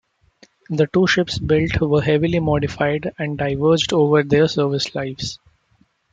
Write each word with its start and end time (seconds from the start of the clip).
The 0.71 0.87
two 0.91 1.05
ships 1.05 1.37
built 1.37 1.79
were 1.79 2.01
heavily 2.01 2.39
modified 2.39 3.13
and 3.19 3.37
diverged 3.37 3.93
over 3.93 4.23
their 4.23 4.47
service 4.47 4.95
lives. 4.95 5.37